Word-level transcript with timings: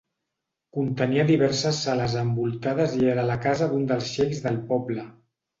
Contenia 0.77 1.25
diverses 1.31 1.83
sales 1.89 2.17
envoltades 2.23 2.97
i 3.03 3.13
era 3.15 3.29
la 3.31 3.39
casa 3.47 3.71
d'un 3.75 3.87
dels 3.93 4.11
xeics 4.17 4.45
del 4.49 4.63
poble. 4.73 5.07